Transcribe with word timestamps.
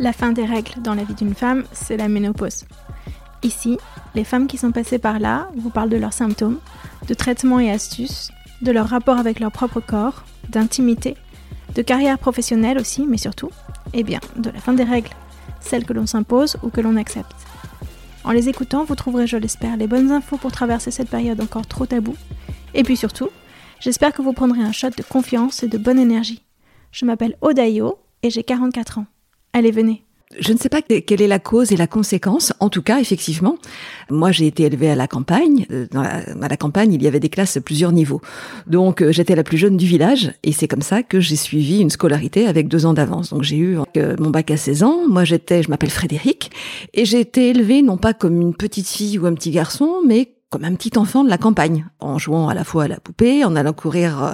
La 0.00 0.12
fin 0.12 0.32
des 0.32 0.44
règles 0.44 0.82
dans 0.82 0.94
la 0.94 1.04
vie 1.04 1.14
d'une 1.14 1.34
femme, 1.34 1.64
c'est 1.72 1.96
la 1.96 2.08
ménopause. 2.08 2.64
Ici, 3.42 3.78
les 4.14 4.24
femmes 4.24 4.48
qui 4.48 4.58
sont 4.58 4.72
passées 4.72 4.98
par 4.98 5.20
là 5.20 5.48
vous 5.56 5.70
parlent 5.70 5.90
de 5.90 5.96
leurs 5.96 6.12
symptômes, 6.12 6.58
de 7.06 7.14
traitements 7.14 7.60
et 7.60 7.70
astuces, 7.70 8.32
de 8.62 8.72
leur 8.72 8.88
rapport 8.88 9.18
avec 9.18 9.38
leur 9.38 9.52
propre 9.52 9.80
corps, 9.80 10.24
d'intimité 10.48 11.16
de 11.74 11.82
carrière 11.82 12.18
professionnelle 12.18 12.78
aussi, 12.78 13.06
mais 13.06 13.16
surtout, 13.16 13.50
eh 13.92 14.02
bien, 14.02 14.20
de 14.36 14.50
la 14.50 14.60
fin 14.60 14.72
des 14.72 14.84
règles, 14.84 15.10
celles 15.60 15.84
que 15.84 15.92
l'on 15.92 16.06
s'impose 16.06 16.56
ou 16.62 16.70
que 16.70 16.80
l'on 16.80 16.96
accepte. 16.96 17.34
En 18.24 18.30
les 18.30 18.48
écoutant, 18.48 18.84
vous 18.84 18.94
trouverez, 18.94 19.26
je 19.26 19.36
l'espère, 19.36 19.76
les 19.76 19.86
bonnes 19.88 20.12
infos 20.12 20.36
pour 20.36 20.52
traverser 20.52 20.90
cette 20.90 21.10
période 21.10 21.40
encore 21.40 21.66
trop 21.66 21.86
taboue. 21.86 22.16
Et 22.74 22.84
puis 22.84 22.96
surtout, 22.96 23.30
j'espère 23.80 24.12
que 24.12 24.22
vous 24.22 24.32
prendrez 24.32 24.62
un 24.62 24.72
shot 24.72 24.90
de 24.90 25.02
confiance 25.02 25.62
et 25.62 25.68
de 25.68 25.78
bonne 25.78 25.98
énergie. 25.98 26.42
Je 26.92 27.04
m'appelle 27.04 27.36
Odayo 27.40 27.98
et 28.22 28.30
j'ai 28.30 28.44
44 28.44 28.98
ans. 28.98 29.06
Allez, 29.52 29.72
venez. 29.72 30.04
Je 30.38 30.52
ne 30.52 30.58
sais 30.58 30.68
pas 30.68 30.82
quelle 30.82 31.22
est 31.22 31.28
la 31.28 31.38
cause 31.38 31.72
et 31.72 31.76
la 31.76 31.86
conséquence. 31.86 32.52
En 32.60 32.68
tout 32.68 32.82
cas, 32.82 33.00
effectivement, 33.00 33.56
moi 34.10 34.32
j'ai 34.32 34.46
été 34.46 34.64
élevée 34.64 34.90
à 34.90 34.94
la 34.94 35.06
campagne. 35.06 35.66
Euh, 35.70 35.86
dans 35.90 36.02
la, 36.02 36.22
à 36.40 36.48
la 36.48 36.56
campagne, 36.56 36.92
il 36.92 37.02
y 37.02 37.06
avait 37.06 37.20
des 37.20 37.28
classes 37.28 37.56
à 37.56 37.60
plusieurs 37.60 37.92
niveaux. 37.92 38.20
Donc 38.66 39.02
euh, 39.02 39.12
j'étais 39.12 39.34
la 39.34 39.44
plus 39.44 39.58
jeune 39.58 39.76
du 39.76 39.86
village 39.86 40.32
et 40.42 40.52
c'est 40.52 40.68
comme 40.68 40.82
ça 40.82 41.02
que 41.02 41.20
j'ai 41.20 41.36
suivi 41.36 41.80
une 41.80 41.90
scolarité 41.90 42.46
avec 42.46 42.68
deux 42.68 42.86
ans 42.86 42.94
d'avance. 42.94 43.30
Donc 43.30 43.42
j'ai 43.42 43.56
eu 43.56 43.78
euh, 43.96 44.16
mon 44.18 44.30
bac 44.30 44.50
à 44.50 44.56
16 44.56 44.82
ans. 44.82 45.08
Moi 45.08 45.24
j'étais, 45.24 45.62
je 45.62 45.70
m'appelle 45.70 45.90
Frédéric 45.90 46.50
et 46.94 47.04
j'ai 47.04 47.20
été 47.20 47.50
élevée 47.50 47.82
non 47.82 47.96
pas 47.96 48.14
comme 48.14 48.40
une 48.40 48.54
petite 48.54 48.88
fille 48.88 49.18
ou 49.18 49.26
un 49.26 49.34
petit 49.34 49.50
garçon, 49.50 50.00
mais 50.06 50.28
comme 50.52 50.64
un 50.64 50.74
petit 50.74 50.98
enfant 50.98 51.24
de 51.24 51.30
la 51.30 51.38
campagne, 51.38 51.86
en 51.98 52.18
jouant 52.18 52.48
à 52.48 52.54
la 52.54 52.62
fois 52.62 52.84
à 52.84 52.88
la 52.88 53.00
poupée, 53.00 53.42
en 53.42 53.56
allant 53.56 53.72
courir 53.72 54.22
euh, 54.22 54.32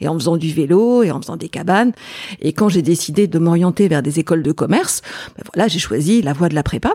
et 0.00 0.08
en 0.08 0.14
faisant 0.14 0.36
du 0.36 0.52
vélo 0.52 1.04
et 1.04 1.12
en 1.12 1.20
faisant 1.22 1.36
des 1.36 1.48
cabanes. 1.48 1.92
Et 2.40 2.52
quand 2.52 2.68
j'ai 2.68 2.82
décidé 2.82 3.28
de 3.28 3.38
m'orienter 3.38 3.86
vers 3.86 4.02
des 4.02 4.18
écoles 4.18 4.42
de 4.42 4.50
commerce, 4.50 5.00
ben 5.36 5.44
voilà, 5.54 5.68
j'ai 5.68 5.78
choisi 5.78 6.22
la 6.22 6.32
voie 6.32 6.48
de 6.48 6.56
la 6.56 6.64
prépa. 6.64 6.94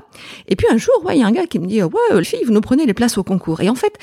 Et 0.49 0.57
puis 0.57 0.67
un 0.69 0.77
jour, 0.77 0.93
il 1.09 1.19
y 1.19 1.23
a 1.23 1.25
un 1.25 1.31
gars 1.31 1.47
qui 1.47 1.57
me 1.57 1.67
dit 1.67 1.81
"Ouais, 1.81 2.23
fille, 2.25 2.43
vous 2.45 2.51
nous 2.51 2.59
prenez 2.59 2.85
les 2.85 2.93
places 2.93 3.17
au 3.17 3.23
concours." 3.23 3.61
Et 3.61 3.69
en 3.69 3.75
fait, 3.75 3.93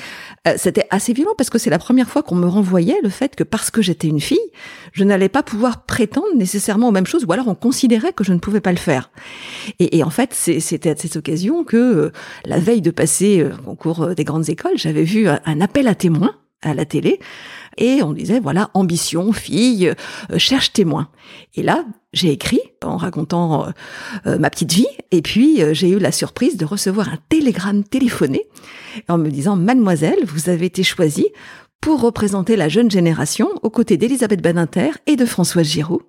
euh, 0.47 0.55
c'était 0.57 0.87
assez 0.89 1.13
violent 1.13 1.35
parce 1.37 1.51
que 1.51 1.59
c'est 1.59 1.69
la 1.69 1.79
première 1.79 2.09
fois 2.09 2.23
qu'on 2.23 2.35
me 2.35 2.47
renvoyait 2.47 2.99
le 3.03 3.09
fait 3.09 3.35
que 3.35 3.43
parce 3.43 3.69
que 3.69 3.83
j'étais 3.83 4.07
une 4.07 4.21
fille, 4.21 4.42
je 4.91 5.03
n'allais 5.03 5.29
pas 5.29 5.43
pouvoir 5.43 5.85
prétendre 5.85 6.35
nécessairement 6.35 6.89
aux 6.89 6.91
mêmes 6.91 7.05
choses, 7.05 7.25
ou 7.25 7.31
alors 7.31 7.47
on 7.47 7.55
considérait 7.55 8.13
que 8.13 8.23
je 8.23 8.33
ne 8.33 8.39
pouvais 8.39 8.61
pas 8.61 8.71
le 8.71 8.77
faire. 8.77 9.11
Et, 9.79 10.03
en 10.03 10.09
fait, 10.09 10.33
c'était 10.33 10.89
à 10.89 10.95
cette 10.95 11.15
occasion 11.15 11.63
que 11.63 11.77
euh, 11.77 12.11
la 12.45 12.59
veille 12.59 12.81
de 12.81 12.91
passer 12.91 13.43
au 13.43 13.63
concours 13.63 14.15
des 14.15 14.23
grandes 14.23 14.49
écoles 14.49 14.73
j'avais 14.75 15.03
vu 15.03 15.27
un 15.27 15.61
appel 15.61 15.87
à 15.87 15.95
témoins 15.95 16.35
à 16.63 16.73
la 16.73 16.85
télé 16.85 17.19
et 17.77 18.01
on 18.03 18.13
disait 18.13 18.39
voilà 18.39 18.69
ambition 18.73 19.31
fille 19.33 19.89
euh, 20.31 20.37
cherche 20.37 20.73
témoin 20.73 21.09
et 21.55 21.63
là 21.63 21.85
j'ai 22.13 22.31
écrit 22.31 22.61
en 22.83 22.97
racontant 22.97 23.67
euh, 23.67 23.71
euh, 24.27 24.37
ma 24.37 24.49
petite 24.49 24.73
vie 24.73 24.87
et 25.11 25.21
puis 25.21 25.61
j'ai 25.73 25.89
eu 25.89 25.99
la 25.99 26.11
surprise 26.11 26.57
de 26.57 26.65
recevoir 26.65 27.09
un 27.09 27.17
télégramme 27.29 27.83
téléphoné 27.83 28.43
en 29.09 29.17
me 29.17 29.29
disant 29.29 29.55
mademoiselle 29.55 30.19
vous 30.25 30.49
avez 30.49 30.67
été 30.67 30.83
choisie 30.83 31.27
pour 31.83 31.99
représenter 31.99 32.55
la 32.55 32.69
jeune 32.69 32.89
génération 32.89 33.49
aux 33.61 33.69
côtés 33.69 33.97
d'Elisabeth 33.97 34.41
Badinter 34.41 34.91
et 35.05 35.17
de 35.17 35.25
Françoise 35.25 35.67
Giroud 35.67 35.99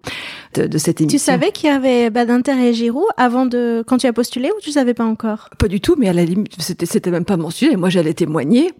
de, 0.54 0.78
cette 0.78 1.00
émission. 1.00 1.18
Tu 1.18 1.24
savais 1.24 1.50
qu'il 1.50 1.68
y 1.68 1.72
avait 1.72 2.10
Badinter 2.10 2.52
et 2.64 2.72
Giroud 2.72 3.08
avant 3.16 3.44
de 3.44 3.82
quand 3.84 3.98
tu 3.98 4.06
as 4.06 4.12
postulé 4.12 4.50
ou 4.56 4.60
tu 4.60 4.70
savais 4.70 4.94
pas 4.94 5.04
encore? 5.04 5.50
Pas 5.58 5.66
du 5.66 5.80
tout, 5.80 5.96
mais 5.98 6.08
à 6.08 6.12
la 6.12 6.24
limite 6.24 6.52
c'était 6.60 6.86
c'était 6.86 7.10
même 7.10 7.24
pas 7.24 7.36
mentionné. 7.36 7.74
Moi 7.74 7.88
j'allais 7.88 8.14
témoigner. 8.14 8.70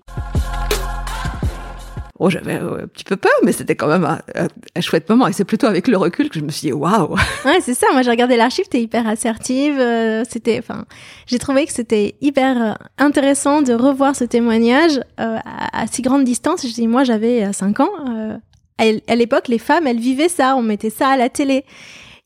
Oh, 2.21 2.31
j'avais 2.31 2.55
un 2.55 2.87
petit 2.87 3.03
peu 3.03 3.17
peur, 3.17 3.33
mais 3.43 3.51
c'était 3.51 3.75
quand 3.75 3.89
même 3.89 4.05
un, 4.05 4.81
chouette 4.81 5.09
moment. 5.09 5.27
Et 5.27 5.33
c'est 5.33 5.45
plutôt 5.45 5.67
avec 5.67 5.89
le 5.89 5.97
recul 5.97 6.29
que 6.29 6.39
je 6.39 6.45
me 6.45 6.51
suis 6.51 6.69
dit, 6.69 6.73
waouh! 6.73 7.17
Ouais, 7.45 7.61
c'est 7.61 7.75
ça. 7.75 7.89
Moi, 7.93 8.03
j'ai 8.03 8.11
regardé 8.11 8.37
l'archive, 8.37 8.67
t'es 8.69 8.81
hyper 8.81 9.09
assertive. 9.09 9.81
Euh, 9.81 10.23
c'était, 10.29 10.61
enfin, 10.61 10.85
j'ai 11.27 11.41
trouvé 11.41 11.67
que 11.67 11.73
c'était 11.73 12.15
hyper 12.21 12.63
euh, 12.63 12.73
intéressant 12.99 13.63
de 13.63 13.75
revoir 13.75 14.15
ce 14.15 14.23
témoignage 14.23 15.01
euh, 15.19 15.39
à, 15.45 15.87
si 15.89 16.03
grande 16.03 16.23
distance. 16.23 16.65
Je 16.65 16.73
dis, 16.73 16.87
moi, 16.87 17.03
j'avais 17.03 17.53
5 17.53 17.81
ans. 17.81 17.91
à 18.79 19.15
l'époque, 19.17 19.49
les 19.49 19.59
femmes, 19.59 19.89
elles 19.89 19.99
vivaient 19.99 20.29
ça. 20.29 20.55
On 20.57 20.63
mettait 20.63 20.91
ça 20.91 21.09
à 21.09 21.17
la 21.17 21.29
télé 21.29 21.65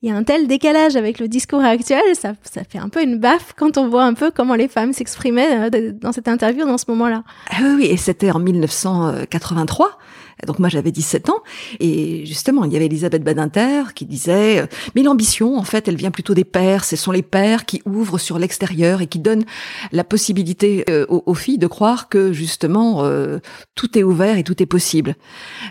il 0.02 0.08
y 0.08 0.12
a 0.12 0.16
un 0.16 0.22
tel 0.22 0.46
décalage 0.46 0.94
avec 0.94 1.18
le 1.18 1.26
discours 1.26 1.64
actuel, 1.64 2.02
ça, 2.14 2.34
fait 2.44 2.78
un 2.78 2.88
peu 2.88 3.02
une 3.02 3.18
baffe 3.18 3.52
quand 3.56 3.78
on 3.78 3.88
voit 3.88 4.04
un 4.04 4.14
peu 4.14 4.30
comment 4.30 4.54
les 4.54 4.68
femmes 4.68 4.92
s'exprimaient 4.92 5.68
euh, 5.74 5.92
dans 5.92 6.12
cette 6.12 6.28
interview 6.28 6.64
dans 6.64 6.78
ce 6.78 6.84
moment-là. 6.88 7.24
Ah 7.50 7.74
oui, 7.76 7.86
et 7.86 7.96
c'était 7.96 8.30
en 8.30 8.38
1983. 8.38 9.98
Donc 10.46 10.58
moi 10.58 10.68
j'avais 10.68 10.92
17 10.92 11.30
ans 11.30 11.42
et 11.80 12.24
justement 12.24 12.64
il 12.64 12.72
y 12.72 12.76
avait 12.76 12.86
Elisabeth 12.86 13.24
Badinter 13.24 13.82
qui 13.94 14.06
disait 14.06 14.60
euh, 14.60 14.66
mais 14.94 15.02
l'ambition 15.02 15.58
en 15.58 15.64
fait 15.64 15.88
elle 15.88 15.96
vient 15.96 16.10
plutôt 16.10 16.34
des 16.34 16.44
pères, 16.44 16.84
ce 16.84 16.96
sont 16.96 17.10
les 17.10 17.22
pères 17.22 17.64
qui 17.66 17.82
ouvrent 17.84 18.18
sur 18.18 18.38
l'extérieur 18.38 19.02
et 19.02 19.08
qui 19.08 19.18
donnent 19.18 19.44
la 19.90 20.04
possibilité 20.04 20.84
euh, 20.88 21.06
aux, 21.08 21.34
filles 21.34 21.58
de 21.58 21.66
croire 21.66 22.08
que 22.08 22.32
justement 22.32 23.04
euh, 23.04 23.38
tout 23.74 23.98
est 23.98 24.02
ouvert 24.02 24.38
et 24.38 24.44
tout 24.44 24.62
est 24.62 24.66
possible. 24.66 25.16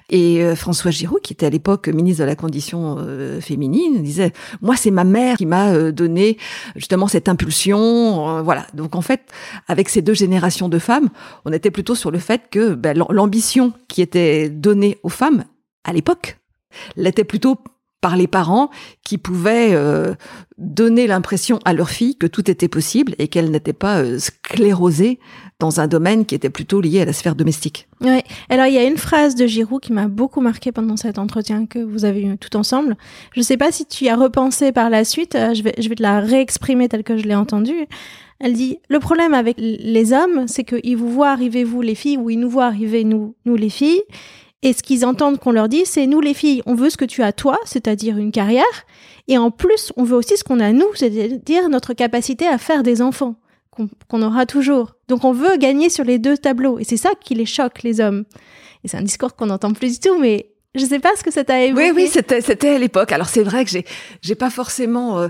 Et 0.10 0.56
François 0.56 0.92
Giroud 0.92 1.22
qui 1.22 1.34
était 1.34 1.46
à 1.46 1.50
l'époque 1.50 1.88
ministre 1.88 2.24
de 2.24 2.28
la 2.28 2.36
condition 2.36 2.98
féminine 3.42 4.04
disait 4.04 4.34
moi 4.62 4.76
c'est 4.76 4.92
ma 4.92 5.04
mère 5.04 5.38
qui 5.38 5.46
m'a 5.46 5.92
donné 5.92 6.38
justement 6.76 7.08
cette 7.08 7.30
impulsion 7.30 8.44
voilà. 8.44 8.68
Donc 8.74 8.96
en 8.96 9.02
fait 9.02 9.22
avec 9.68 9.90
ces 9.90 10.02
deux 10.02 10.14
générations 10.14 10.70
de 10.70 10.80
femmes, 10.80 11.10
on 11.46 11.54
était 11.54 11.72
plutôt 11.72 11.96
sur 11.96 12.12
le 12.12 12.20
fait 12.20 12.44
que 12.50 12.74
ben, 12.74 12.98
l'ambition 13.10 13.74
qui 13.88 14.02
était 14.02 14.50
donnée 14.60 14.98
aux 15.04 15.10
femmes 15.10 15.46
à 15.84 15.94
l'époque 15.94 16.38
l'était 16.96 17.24
plutôt 17.24 17.58
par 18.02 18.16
les 18.16 18.28
parents 18.28 18.70
qui 19.04 19.18
pouvaient 19.18 19.74
euh, 19.74 20.14
donner 20.58 21.08
l'impression 21.08 21.60
à 21.66 21.74
leur 21.74 21.90
fille 21.90 22.16
que 22.16 22.28
tout 22.28 22.50
était 22.50 22.68
possible 22.68 23.16
et 23.18 23.28
qu'elle 23.28 23.50
n'était 23.50 23.74
pas 23.74 24.00
euh, 24.00 24.20
sclérosée 24.20 25.20
dans 25.60 25.80
un 25.80 25.88
domaine 25.88 26.26
qui 26.26 26.36
était 26.36 26.52
plutôt 26.52 26.80
lié 26.80 27.02
à 27.02 27.06
la 27.06 27.14
sphère 27.14 27.34
domestique. 27.34 27.88
Ouais. 28.02 28.24
Alors 28.50 28.68
il 28.68 28.74
y 28.74 28.78
a 28.78 28.84
une 28.84 28.98
phrase 28.98 29.34
de 29.34 29.48
Giroud 29.48 29.82
qui 29.82 29.94
m'a 29.94 30.08
beaucoup 30.08 30.42
marqué 30.42 30.72
pendant 30.72 30.96
cet 30.96 31.18
entretien 31.18 31.66
que 31.66 31.80
vous 31.80 32.06
avez 32.06 32.22
eu 32.22 32.38
tout 32.38 32.56
ensemble. 32.56 32.96
Je 33.34 33.40
ne 33.40 33.46
sais 33.46 33.58
pas 33.58 33.72
si 33.72 33.88
tu 33.88 34.06
y 34.06 34.10
as 34.10 34.16
repensé 34.16 34.72
par 34.72 34.92
la 34.92 35.04
suite. 35.04 35.34
Euh, 35.34 35.56
je 35.56 35.64
vais, 35.64 35.74
je 35.80 35.90
vais 35.90 35.96
te 35.96 36.04
la 36.04 36.20
réexprimer 36.20 36.90
telle 36.90 37.04
que 37.04 37.18
je 37.18 37.24
l'ai 37.24 37.36
entendue. 37.36 37.88
Elle 38.40 38.54
dit 38.54 38.78
le 38.88 39.00
problème 39.00 39.34
avec 39.34 39.56
les 39.58 40.14
hommes, 40.14 40.48
c'est 40.48 40.64
qu'ils 40.64 40.96
vous 40.96 41.10
voient 41.10 41.32
arriver 41.32 41.64
vous 41.64 41.82
les 41.82 41.96
filles 41.96 42.18
ou 42.18 42.30
ils 42.30 42.40
nous 42.40 42.50
voient 42.50 42.68
arriver 42.68 43.04
nous 43.04 43.34
nous 43.46 43.56
les 43.56 43.72
filles 43.72 44.04
et 44.64 44.74
ce 44.74 44.82
qu'ils 44.82 45.06
entendent 45.06 45.40
qu'on 45.40 45.52
leur 45.52 45.70
dit, 45.70 45.84
c'est 45.86 46.08
nous 46.08 46.22
les 46.22 46.34
filles, 46.34 46.64
on 46.66 46.74
veut 46.74 46.90
ce 46.90 46.98
que 46.98 47.06
tu 47.06 47.22
as 47.22 47.32
toi, 47.32 47.60
c'est-à-dire 47.66 48.18
une 48.18 48.32
carrière, 48.32 48.64
et 49.28 49.38
en 49.38 49.52
plus, 49.52 49.94
on 49.98 50.04
veut 50.04 50.16
aussi 50.16 50.38
ce 50.38 50.44
qu'on 50.44 50.60
a 50.60 50.72
nous, 50.72 50.88
c'est-à-dire 50.96 51.70
notre 51.70 51.94
capacité 51.94 52.48
à 52.48 52.58
faire 52.58 52.84
des 52.84 53.02
enfants, 53.02 53.36
qu'on 54.10 54.22
aura 54.22 54.46
toujours. 54.46 54.96
Donc 55.08 55.24
on 55.24 55.32
veut 55.32 55.58
gagner 55.58 55.90
sur 55.90 56.04
les 56.04 56.18
deux 56.18 56.38
tableaux, 56.38 56.80
et 56.80 56.84
c'est 56.84 56.98
ça 56.98 57.12
qui 57.20 57.36
les 57.36 57.46
choque, 57.46 57.84
les 57.84 58.02
hommes. 58.02 58.26
Et 58.84 58.88
c'est 58.88 58.98
un 58.98 59.04
discours 59.04 59.36
qu'on 59.36 59.48
n'entend 59.48 59.74
plus 59.74 59.94
du 59.94 60.00
tout, 60.00 60.18
mais 60.18 60.52
je 60.76 60.86
sais 60.86 61.00
pas 61.00 61.16
ce 61.16 61.24
que 61.24 61.32
ça 61.32 61.44
t'a 61.44 61.64
évoqué. 61.64 61.92
Oui, 61.92 62.04
oui, 62.04 62.08
c'était, 62.08 62.42
c'était 62.42 62.70
à 62.70 62.78
l'époque. 62.78 63.12
Alors 63.12 63.28
c'est 63.28 63.44
vrai 63.44 63.66
que 63.66 63.72
j'ai, 63.72 63.86
j'ai 64.22 64.36
pas 64.36 64.50
forcément 64.50 65.20
euh, 65.20 65.28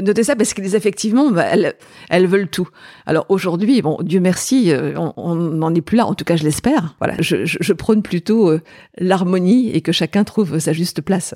Notez 0.00 0.22
ça 0.22 0.36
parce 0.36 0.54
qu'effectivement, 0.54 0.78
effectivement, 0.78 1.30
bah, 1.32 1.46
elles, 1.50 1.74
elles 2.10 2.28
veulent 2.28 2.48
tout. 2.48 2.68
Alors 3.06 3.26
aujourd'hui, 3.28 3.82
bon, 3.82 3.98
Dieu 4.02 4.20
merci, 4.20 4.70
euh, 4.70 4.94
on 5.16 5.34
n'en 5.34 5.74
est 5.74 5.80
plus 5.80 5.96
là. 5.96 6.06
En 6.06 6.14
tout 6.14 6.24
cas, 6.24 6.36
je 6.36 6.44
l'espère. 6.44 6.94
Voilà, 7.00 7.16
je, 7.18 7.44
je, 7.44 7.58
je, 7.60 7.72
prône 7.72 8.02
plutôt 8.02 8.50
euh, 8.50 8.60
l'harmonie 8.98 9.70
et 9.70 9.80
que 9.80 9.90
chacun 9.90 10.22
trouve 10.22 10.60
sa 10.60 10.72
juste 10.72 11.00
place. 11.00 11.34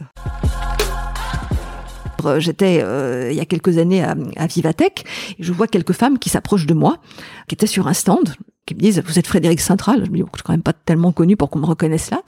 J'étais 2.39 2.81
euh, 2.83 3.31
il 3.31 3.37
y 3.37 3.41
a 3.41 3.45
quelques 3.45 3.77
années 3.77 4.03
à, 4.03 4.15
à 4.37 4.47
Vivatech 4.47 5.05
et 5.39 5.43
je 5.43 5.53
vois 5.53 5.67
quelques 5.67 5.93
femmes 5.93 6.19
qui 6.19 6.31
s'approchent 6.31 6.67
de 6.67 6.75
moi, 6.75 6.99
qui 7.49 7.55
étaient 7.55 7.67
sur 7.67 7.89
un 7.89 7.93
stand, 7.93 8.35
qui 8.67 8.75
me 8.75 8.81
disent 8.81 9.03
"Vous 9.05 9.19
êtes 9.19 9.27
Frédéric 9.27 9.61
Central 9.61 10.05
Je 10.07 10.11
me 10.11 10.17
dis 10.17 10.23
"Je 10.23 10.39
suis 10.39 10.43
quand 10.43 10.53
même 10.53 10.63
pas 10.63 10.73
tellement 10.73 11.13
connu 11.13 11.37
pour 11.37 11.51
qu'on 11.51 11.59
me 11.59 11.67
reconnaisse 11.67 12.11
là." 12.11 12.23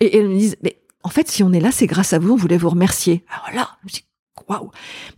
Et, 0.00 0.16
elles 0.16 0.28
me 0.28 0.38
disent 0.38 0.56
"Mais 0.62 0.78
en 1.02 1.08
fait, 1.10 1.28
si 1.28 1.42
on 1.42 1.52
est 1.52 1.60
là, 1.60 1.70
c'est 1.72 1.86
grâce 1.86 2.12
à 2.12 2.18
vous. 2.18 2.32
On 2.32 2.36
voulait 2.36 2.56
vous 2.56 2.70
remercier." 2.70 3.24
Alors 3.28 3.54
là, 3.54 3.68
je 3.86 3.94
dis 3.94 4.04
waouh 4.48 4.70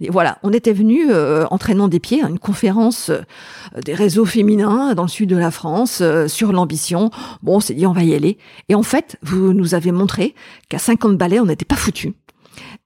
Voilà, 0.09 0.39
on 0.43 0.53
était 0.53 0.73
venu 0.73 1.11
euh, 1.11 1.47
entraînant 1.51 1.89
des 1.89 2.01
pieds 2.01 2.23
à 2.23 2.29
une 2.29 2.39
conférence 2.39 3.11
euh, 3.11 3.23
des 3.85 3.95
réseaux 3.95 4.25
féminins 4.25 4.95
dans 4.95 5.03
le 5.03 5.09
sud 5.09 5.31
de 5.31 5.37
la 5.37 5.51
France 5.51 6.01
euh, 6.01 6.29
sur 6.29 6.53
l'ambition. 6.53 7.11
Bon, 7.43 7.57
on 7.57 7.61
s'est 7.61 7.75
dit 7.75 7.87
on 7.87 7.93
va 7.93 8.03
y 8.03 8.15
aller. 8.15 8.39
Et 8.69 8.75
en 8.75 8.83
fait, 8.83 9.17
vous 9.23 9.53
nous 9.53 9.75
avez 9.75 9.93
montré 9.93 10.35
qu'à 10.69 10.79
50 10.79 11.17
balais, 11.17 11.41
on 11.41 11.47
n'était 11.47 11.65
pas 11.65 11.77
foutu. 11.77 12.15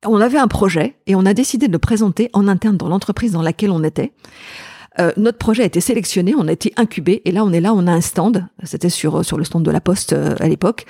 On 0.04 0.20
avait 0.20 0.38
un 0.38 0.48
projet 0.48 0.96
et 1.06 1.14
on 1.14 1.26
a 1.26 1.34
décidé 1.34 1.66
de 1.66 1.72
le 1.72 1.78
présenter 1.78 2.30
en 2.32 2.46
interne 2.46 2.76
dans 2.76 2.88
l'entreprise 2.88 3.32
dans 3.32 3.42
laquelle 3.42 3.70
on 3.70 3.82
était. 3.82 4.12
notre 5.16 5.38
projet 5.38 5.62
a 5.62 5.66
été 5.66 5.80
sélectionné, 5.80 6.34
on 6.34 6.48
a 6.48 6.52
été 6.52 6.72
incubé 6.76 7.20
et 7.24 7.32
là 7.32 7.44
on 7.44 7.52
est 7.52 7.60
là, 7.60 7.74
on 7.74 7.86
a 7.86 7.92
un 7.92 8.00
stand. 8.00 8.46
C'était 8.62 8.88
sur 8.88 9.24
sur 9.24 9.36
le 9.36 9.44
stand 9.44 9.64
de 9.64 9.70
la 9.70 9.80
Poste 9.80 10.12
à 10.12 10.48
l'époque. 10.48 10.86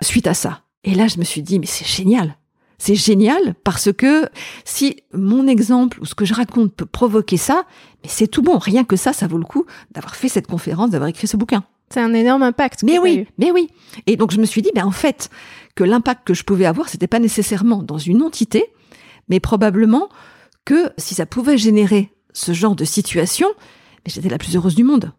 Suite 0.00 0.26
à 0.26 0.34
ça. 0.34 0.60
Et 0.84 0.94
là, 0.94 1.08
je 1.08 1.18
me 1.18 1.24
suis 1.24 1.42
dit 1.42 1.58
mais 1.58 1.66
c'est 1.66 1.86
génial 1.86 2.36
c'est 2.82 2.96
génial 2.96 3.54
parce 3.62 3.92
que 3.92 4.28
si 4.64 4.96
mon 5.14 5.46
exemple 5.46 6.00
ou 6.00 6.04
ce 6.04 6.16
que 6.16 6.24
je 6.24 6.34
raconte 6.34 6.74
peut 6.74 6.84
provoquer 6.84 7.36
ça, 7.36 7.64
mais 8.02 8.08
c'est 8.08 8.26
tout 8.26 8.42
bon. 8.42 8.58
Rien 8.58 8.82
que 8.82 8.96
ça, 8.96 9.12
ça 9.12 9.28
vaut 9.28 9.38
le 9.38 9.44
coup 9.44 9.66
d'avoir 9.92 10.16
fait 10.16 10.28
cette 10.28 10.48
conférence, 10.48 10.90
d'avoir 10.90 11.08
écrit 11.08 11.28
ce 11.28 11.36
bouquin. 11.36 11.62
C'est 11.90 12.00
un 12.00 12.12
énorme 12.12 12.42
impact. 12.42 12.82
Mais 12.82 12.98
oui, 12.98 13.28
mais 13.38 13.52
oui. 13.52 13.68
Et 14.08 14.16
donc 14.16 14.32
je 14.32 14.40
me 14.40 14.46
suis 14.46 14.62
dit, 14.62 14.70
ben 14.74 14.84
en 14.84 14.90
fait, 14.90 15.30
que 15.76 15.84
l'impact 15.84 16.26
que 16.26 16.34
je 16.34 16.42
pouvais 16.42 16.66
avoir, 16.66 16.88
c'était 16.88 17.06
pas 17.06 17.20
nécessairement 17.20 17.84
dans 17.84 17.98
une 17.98 18.20
entité, 18.20 18.64
mais 19.28 19.38
probablement 19.38 20.08
que 20.64 20.90
si 20.98 21.14
ça 21.14 21.24
pouvait 21.24 21.58
générer 21.58 22.10
ce 22.32 22.52
genre 22.52 22.74
de 22.74 22.84
situation, 22.84 23.46
j'étais 24.06 24.28
la 24.28 24.38
plus 24.38 24.56
heureuse 24.56 24.74
du 24.74 24.82
monde. 24.82 25.12